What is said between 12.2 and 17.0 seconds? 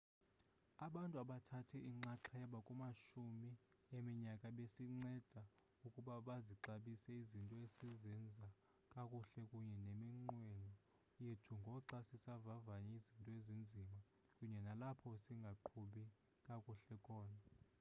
sivavanya izinto ezinzima kunye nalapho singaqhubi kakuhle